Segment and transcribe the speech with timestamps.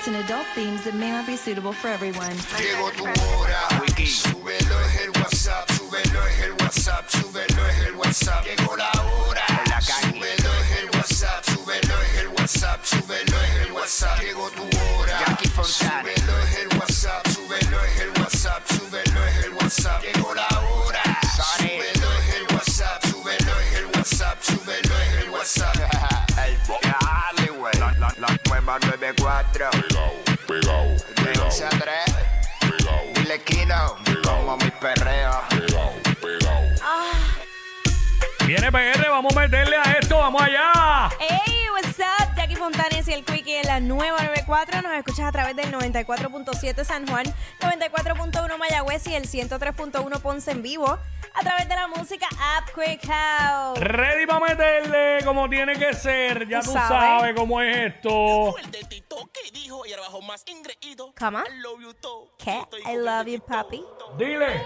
[0.00, 2.34] Explicit lyrics and adult themes that may not be suitable for everyone.
[2.58, 3.68] Llegó tu hora,
[4.04, 8.46] súbelo es el WhatsApp, súbelo es el WhatsApp, súbelo es el WhatsApp.
[29.00, 29.70] 994.
[29.70, 30.12] Pegao,
[30.46, 31.32] pegao, pegao.
[31.32, 31.80] De 11 a 3.
[32.60, 33.12] Pegao.
[33.14, 33.96] Dile kilo.
[34.22, 35.32] Como mi perreo.
[35.48, 36.62] Pegao, pegao.
[36.82, 37.12] Ah.
[38.46, 41.10] Viene PR, vamos a meterle a esto, vamos allá.
[42.60, 44.82] Fontanes y el Quickie en la nueva 94.
[44.82, 47.24] Nos escuchas a través del 94.7 San Juan,
[47.60, 50.98] 94.1 Mayagüez y el 103.1 Ponce en vivo.
[51.32, 53.78] A través de la música App Quick House.
[53.80, 56.46] Ready para meterle como tiene que ser.
[56.48, 56.88] Ya Tú tú sabes.
[56.88, 58.58] sabes cómo es esto.
[58.58, 61.14] el de Tito que dijo y abajo más ingreído.
[61.18, 61.44] Come on.
[61.46, 62.30] I love you todo.
[62.36, 62.60] ¿Qué?
[62.84, 63.82] I love you, papi.
[64.18, 64.62] Dile.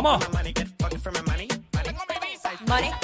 [0.00, 0.20] Come on.
[2.66, 2.99] Money.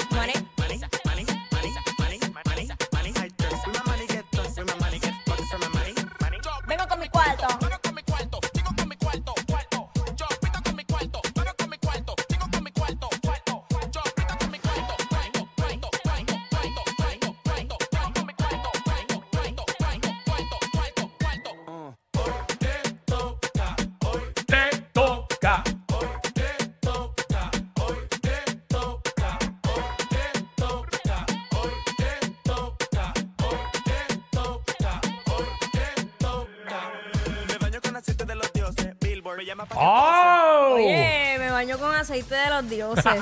[39.79, 40.73] ¡Oh!
[40.75, 43.21] Oye, me baño con aceite de los dioses.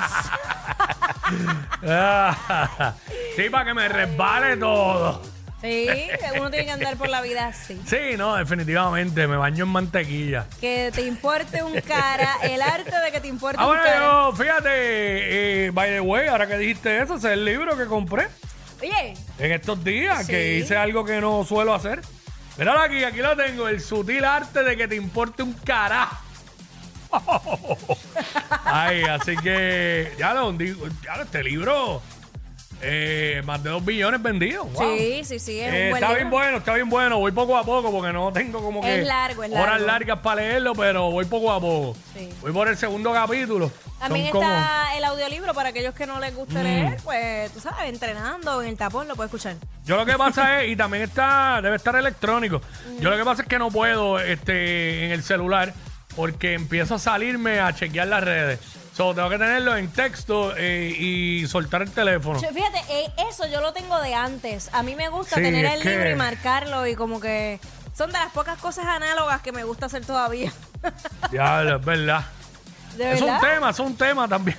[3.36, 5.20] Sí, para que me resbale todo.
[5.60, 7.80] Sí, que uno tiene que andar por la vida así.
[7.86, 9.26] Sí, no, definitivamente.
[9.26, 10.46] Me baño en mantequilla.
[10.60, 13.98] Que te importe un cara, el arte de que te importe Ah, un bueno, cara.
[14.00, 14.70] yo, fíjate,
[15.66, 18.28] eh, by the way, ahora que dijiste eso, ese es el libro que compré
[18.80, 20.32] Oye, en estos días, Sí.
[20.32, 22.00] que hice algo que no suelo hacer.
[22.58, 26.16] Míralo aquí, aquí lo tengo, el sutil arte de que te importe un carajo.
[28.64, 32.02] Ay, así que, ya lo digo, ya lo- este libro,
[32.82, 34.70] eh, más de dos billones vendidos.
[34.72, 34.96] wow.
[34.98, 36.14] sí, sí, sí, es Eh, un buen está libro.
[36.16, 37.18] bien bueno, está bien bueno.
[37.18, 39.86] Voy poco a poco porque no tengo como que Es largo, es horas largo.
[39.86, 41.96] largas para leerlo, pero voy poco a poco.
[42.14, 42.28] Sí.
[42.42, 43.70] Voy por el segundo capítulo.
[43.98, 44.58] También Son como- Mm.
[44.58, 48.68] está el audiolibro para aquellos que no les guste leer, pues tú sabes, entrenando en
[48.68, 49.56] el tapón lo puedes escuchar.
[49.86, 52.60] Yo lo que pasa es, y también está, debe estar electrónico.
[52.90, 53.00] Mm.
[53.00, 55.72] Yo lo que pasa es que no puedo este, en el celular
[56.16, 58.58] porque empiezo a salirme a chequear las redes.
[58.96, 62.40] So, tengo que tenerlo en texto eh, y soltar el teléfono.
[62.40, 64.70] Yo- Fíjate, eh, eso yo lo tengo de antes.
[64.72, 67.60] A mí me gusta Sí, tener es el que- libro y marcarlo y como que
[67.94, 70.50] son de las pocas cosas análogas que me gusta hacer todavía.
[71.32, 72.24] Ya, es verdad.
[72.96, 73.40] ¿De Es un verdad?
[73.54, 74.56] tema, es un tema también.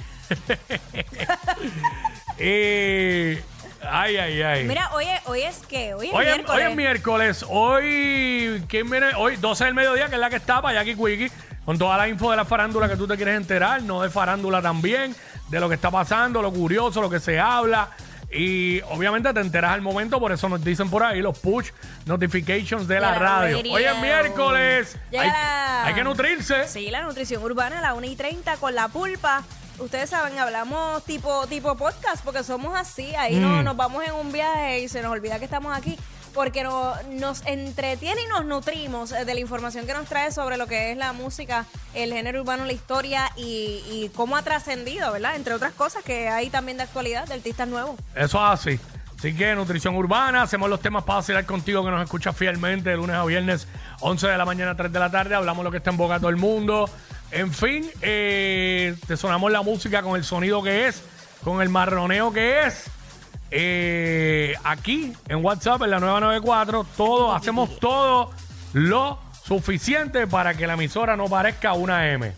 [2.40, 3.38] y,
[3.90, 4.64] ay, ay, ay.
[4.66, 6.62] Mira, hoy es, hoy es que, hoy es Hoy es, miércoles.
[6.66, 7.46] hoy es miércoles.
[7.48, 9.08] Hoy, ¿quién viene?
[9.18, 11.32] Hoy, 12 del mediodía, que es la que está para Jackie Quickie,
[11.66, 14.62] con toda la info de la farándula que tú te quieres enterar, no de farándula
[14.62, 15.16] también,
[15.50, 17.90] de lo que está pasando, lo curioso, lo que se habla.
[18.30, 21.70] Y obviamente te enteras al momento, por eso nos dicen por ahí los push
[22.06, 23.60] notifications de, la, la radio.
[23.72, 24.98] Hoy es miércoles.
[25.12, 26.68] Hay, la- hay que nutrirse.
[26.68, 29.44] Sí, la nutrición urbana a la 1 y 30 con la pulpa.
[29.80, 33.14] Ustedes saben, hablamos tipo, tipo podcast porque somos así.
[33.16, 33.42] Ahí Mm.
[33.42, 35.98] no, nos vamos en un viaje y se nos olvida que estamos aquí.
[36.34, 40.58] Porque no- nos entretiene y nos nutrimos eh, de la información que nos trae sobre
[40.58, 41.66] lo que es la música,
[41.96, 45.36] el género urbano, la historia y, y cómo ha trascendido, ¿verdad?
[45.36, 47.96] Entre otras cosas que hay también de actualidad de artistas nuevos.
[48.16, 48.80] Eso es así.
[49.18, 52.98] Así que nutrición urbana, hacemos los temas para vacilar contigo que nos escucha fielmente de
[52.98, 53.68] lunes a viernes,
[54.02, 55.34] 11 de la mañana, 3 de la tarde.
[55.34, 56.88] Hablamos lo que está en boca todo el mundo.
[57.32, 61.04] En fin, eh, te sonamos la música con el sonido que es,
[61.44, 62.86] con el marroneo que es.
[63.52, 68.32] eh, aquí en WhatsApp, en la 994, todo, hacemos todo
[68.74, 72.34] lo suficiente para que la emisora no parezca una M.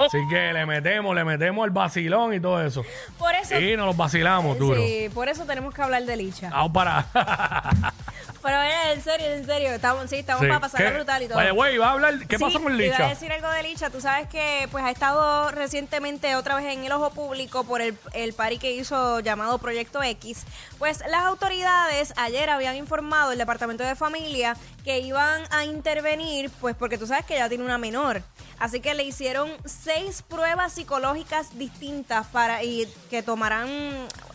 [0.00, 2.82] Así que le metemos, le metemos el vacilón y todo eso.
[3.18, 3.58] Por eso.
[3.58, 4.80] Y nos los vacilamos duro.
[4.80, 6.50] Sí, por eso tenemos que hablar de Licha.
[6.50, 7.06] Vamos para.
[8.44, 10.48] Pero en serio, en serio, estamos, sí, estamos Sí.
[10.48, 10.94] para pasarla ¿Qué?
[10.96, 11.38] brutal y todo.
[11.38, 12.18] Oye, güey, va a hablar.
[12.28, 13.08] ¿Qué Sí, pasó con Iba a Licha?
[13.08, 13.88] decir algo de Licha.
[13.90, 17.96] Tú sabes que pues ha estado recientemente otra vez en el ojo público por el,
[18.12, 20.44] el pari que hizo llamado Proyecto X.
[20.78, 26.76] Pues las autoridades ayer habían informado el Departamento de Familia que iban a intervenir, pues
[26.76, 28.22] porque tú sabes que ella tiene una menor.
[28.58, 33.68] Así que le hicieron seis pruebas psicológicas distintas para y que tomarán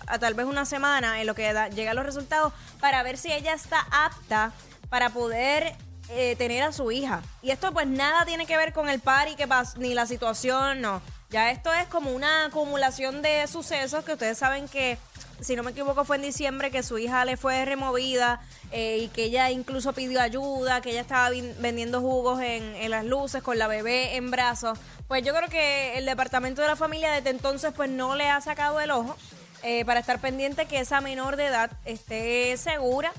[0.10, 2.52] a tal vez una semana en lo que da- llegan los resultados
[2.82, 4.52] para ver si ella está apta
[4.90, 5.76] para poder
[6.10, 7.22] eh, tener a su hija.
[7.42, 9.48] Y esto pues nada tiene que ver con el party que
[9.78, 11.02] ni la situación, no.
[11.30, 14.98] Ya esto es como una acumulación de sucesos que ustedes saben que,
[15.40, 18.42] si no me equivoco, fue en diciembre que su hija le fue removida
[18.72, 21.30] eh, y que ella incluso pidió ayuda, que ella estaba
[21.60, 24.80] vendiendo jugos en, en las luces con la bebé en brazos.
[25.08, 28.42] Pues yo creo que el departamento de la familia desde entonces pues no le ha
[28.42, 29.16] sacado el ojo
[29.64, 33.12] eh, para estar pendiente que esa menor de edad esté segura.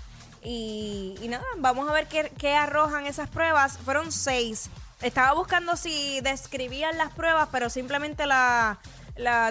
[0.42, 3.78] Y, nada, vamos a ver qué, arrojan esas pruebas.
[3.78, 4.70] Fueron seis.
[5.02, 8.78] Estaba buscando si describían las pruebas, pero simplemente la,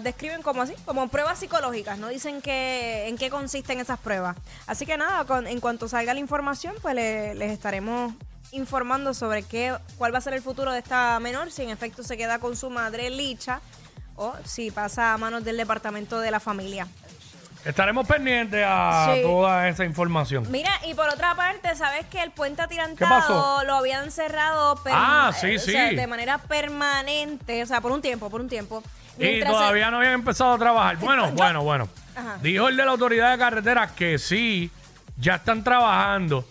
[0.01, 2.00] describen como así, como pruebas psicológicas.
[2.00, 4.35] No dicen que, en qué consisten esas pruebas.
[4.65, 8.13] Así que nada, en cuanto salga la información, pues le- les estaremos
[8.51, 12.01] informando sobre qué, cuál va a ser el futuro de esta menor, si en efecto
[12.01, 13.62] se queda con su madre Licha
[14.19, 16.86] o si pasa a manos del departamento de la familia.
[17.66, 19.21] Estaremos pendientes a Sí.
[19.21, 20.45] toda esa información.
[20.50, 22.66] Mira, y por otra parte, ¿sabes que el puente pasó?
[22.66, 25.95] atirantado lo habían cerrado Ah, sí, eh, o sea, sí.
[25.95, 27.63] de manera permanente?
[27.63, 28.83] O sea, por un tiempo, por un tiempo.
[29.18, 30.98] Y Mientras todavía no habían empezado a trabajar.
[30.98, 31.89] Bueno, bueno, bueno.
[32.16, 32.38] Ajá.
[32.42, 34.71] Dijo el de la autoridad de carreteras que sí,
[35.18, 36.45] ya están trabajando,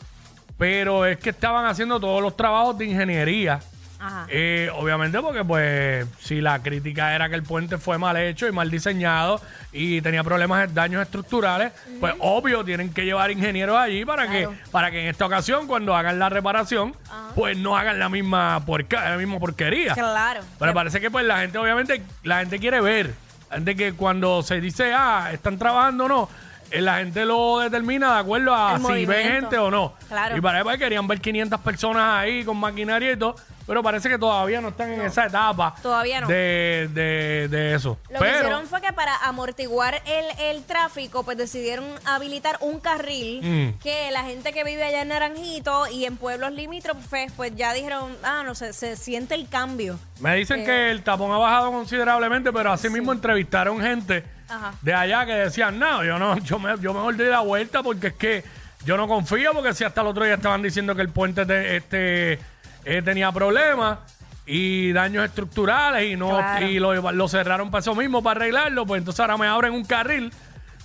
[0.59, 3.61] pero es que estaban haciendo todos los trabajos de ingeniería.
[4.01, 4.27] Ajá.
[4.29, 8.53] Eh, obviamente porque pues si la crítica era que el puente fue mal hecho y
[8.53, 9.41] mal diseñado
[9.73, 14.51] y tenía problemas de daños estructurales, pues obvio tienen que llevar ingenieros allí para Claro.
[14.51, 16.95] que para que en esta ocasión cuando hagan la reparación,
[17.35, 19.95] pues no hagan la misma porca, la misma porquería.
[19.95, 20.41] Claro.
[20.59, 23.15] Pero parece que pues la gente obviamente, la gente quiere ver.
[23.51, 26.29] La gente que cuando se dice, ah, están trabajando o no,
[26.71, 29.33] eh, la gente lo determina de acuerdo a El si ven movimiento.
[29.41, 29.95] gente o no.
[30.07, 30.37] Claro.
[30.37, 33.35] Y parece que querían ver 500 personas ahí con maquinaria y todo,
[33.69, 36.27] pero parece que todavía no están en esa etapa Todavía no.
[36.27, 37.99] de, de, de eso.
[38.11, 42.81] Lo que pero, hicieron fue que para amortiguar el, el tráfico, pues decidieron habilitar un
[42.81, 43.79] carril Mm.
[43.83, 48.17] que la gente que vive allá en Naranjito y en pueblos limítrofes, pues ya dijeron,
[48.23, 49.99] ah, no sé, se siente el cambio.
[50.21, 54.73] me dicen eh, que el tapón ha bajado considerablemente, pero así mismo entrevistaron gente Ajá.
[54.81, 58.09] de allá que decían, no, yo no, yo, me, yo mejor doy la vuelta porque
[58.09, 58.45] es que
[58.85, 61.77] yo no confío, porque si hasta el otro día estaban diciendo que el puente de,
[61.77, 62.39] este
[62.85, 63.99] eh, tenía problemas
[64.47, 66.67] y daños estructurales y no Claro.
[66.67, 69.85] y lo, lo cerraron para eso mismo, para arreglarlo, pues entonces ahora me abren un
[69.85, 70.33] carril.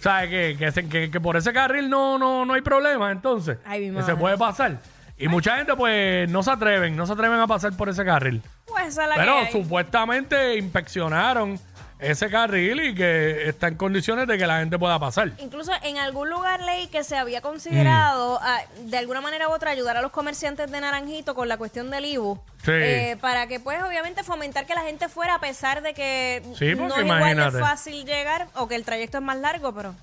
[0.01, 0.29] ¿Sabes?
[0.29, 3.57] Que, que, se- que- que por ese carril no, no, no hay problema, entonces.
[3.65, 4.05] Ay, mi que madre.
[4.13, 4.79] se puede pasar.
[5.17, 8.41] Y mucha gente, pues, no se atreven, no se atreven a pasar por ese carril.
[8.65, 9.51] Pues esa es la Pero que hay.
[9.53, 11.57] supuestamente inspeccionaron
[12.03, 15.31] ese carril y que está en condiciones de que la gente pueda pasar.
[15.39, 18.43] Incluso en algún lugar leí que se había considerado Mm.
[18.43, 21.89] ah, de alguna manera u otra ayudar a los comerciantes de Naranjito con la cuestión
[21.89, 22.39] del IBU.
[22.63, 22.71] Sí.
[22.71, 26.73] eh, para que pues obviamente fomentar que la gente fuera a pesar de que Sí,
[26.75, 29.93] no es igual de fácil llegar o que el trayecto es más largo, pero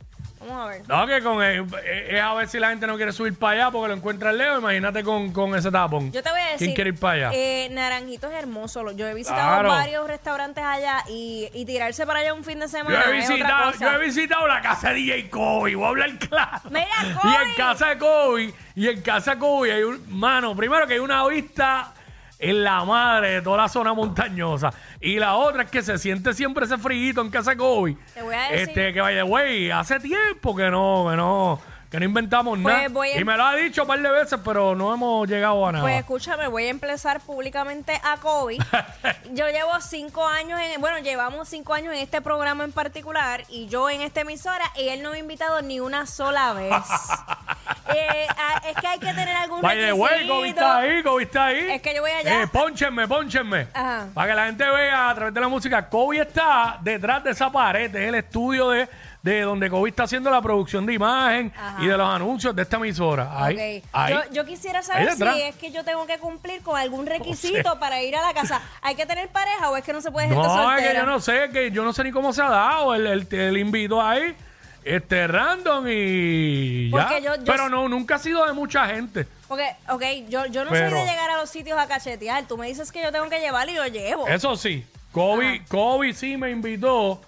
[0.40, 0.82] vamos a ver.
[0.88, 3.52] No, que con eh, eh, es a ver si la gente no quiere subir para
[3.54, 4.58] allá porque lo encuentra lejos.
[4.58, 6.10] Imagínate con, con ese tapón.
[6.12, 7.30] Yo te voy a decir, ¿Quién quiere ir para allá?
[7.34, 8.82] eh, Naranjito es hermoso.
[8.82, 9.68] Lo- Yo he visitado Claro.
[9.68, 13.24] varios restaurantes allá y, y tirarse para allá un fin de yo, semana he es
[13.26, 13.84] otra visitado, cosa.
[13.84, 15.74] yo he visitado la casa de DJ Kobe.
[15.76, 16.60] Voy a hablar claro.
[16.70, 17.54] Mira, Y en Kobe.
[17.56, 20.02] casa de Kobe, y en casa de Kobe hay un.
[20.08, 21.92] Mano, primero que hay una vista
[22.38, 24.72] en la madre de toda la zona montañosa.
[25.00, 27.96] Y la otra es que se siente siempre ese frío en casa de Kobe.
[28.14, 31.58] Te voy a decir- Este, que vaya, güey, hace tiempo que no, que no,
[31.90, 32.88] que no inventamos Pues nada.
[32.90, 35.66] voy a- Y me lo ha dicho un par de veces, pero no hemos llegado
[35.66, 35.82] a nada.
[35.84, 38.58] Pues escúchame, voy a empezar públicamente a Kobe.
[39.32, 43.68] yo llevo cinco años, en, bueno, llevamos cinco años en este programa en particular y
[43.68, 46.74] yo en esta emisora y él no me ha invitado ni una sola vez.
[47.94, 49.96] Eh, ah, es que hay que tener algún Vaya, requisito.
[49.96, 51.70] güey, Kobe está ahí, Kobe está ahí.
[51.72, 52.42] Es que yo voy allá.
[52.42, 53.66] Eh, pónchenme, pónchenme.
[53.72, 54.06] Ajá.
[54.14, 55.88] Para que la gente vea a través de la música.
[55.88, 58.88] Kobe está detrás de esa pared, es el estudio de,
[59.22, 61.82] de donde Kobe está haciendo la producción de imagen Ajá.
[61.82, 63.28] y de los anuncios de esta emisora.
[63.32, 63.88] Ahí, Ok.
[63.92, 64.12] ahí.
[64.14, 65.36] Yo, yo quisiera Ahí saber si detrás.
[65.38, 68.60] es que yo tengo que cumplir con algún requisito para ir a la casa.
[68.82, 70.90] ¿Hay que tener pareja o es que no se puede gente No, es soltera?
[70.92, 72.94] que yo no sé, que yo no sé ni cómo se ha dado.
[72.94, 74.34] El, el, el invito ahí,
[74.84, 76.96] este random y ya.
[77.08, 79.26] Porque yo- yo- Pero no, nunca ha sido de mucha gente.
[79.48, 82.44] Porque, ok, yo, yo no Pero- soy de llegar a los sitios a cachetear.
[82.46, 84.26] Tú me dices que yo tengo que llevar y lo llevo.
[84.28, 87.20] Eso sí, Kobe, Kobe sí me invitó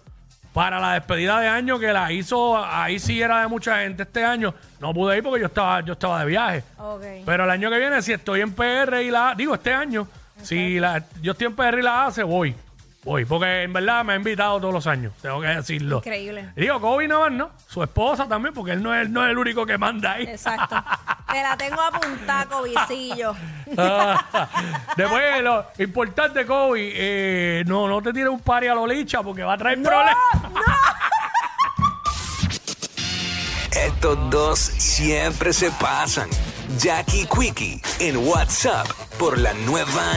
[0.53, 4.23] para la despedida de año que la hizo, ahí sí era de mucha gente este
[4.25, 4.55] año.
[4.81, 6.63] No pude ir porque yo estaba, yo estaba de viaje.
[6.79, 7.03] Ok.
[7.25, 10.07] Pero el año que viene, si estoy en PR y la digo este año,
[10.43, 12.55] si la, yo estoy en PR y la hace, voy.
[13.05, 15.97] Voy, porque en verdad me ha invitado todos los años, tengo que decirlo.
[15.97, 16.51] Increíble.
[16.55, 17.51] Y digo, Kobe nada más, ¿no?
[17.67, 20.23] Su esposa también, porque él no es, no es el único que manda ahí.
[20.25, 20.77] Exacto.
[21.33, 23.35] Te la tengo apuntada, cobicillo.
[24.97, 29.55] Después, lo importante, Kobe, eh, no, no te tires un pari a Lolicha porque va
[29.55, 30.17] a traer problemas.
[33.73, 36.29] Estos dos siempre se pasan.
[36.79, 38.87] Jackie Quickie en WhatsApp
[39.19, 40.03] por la nueva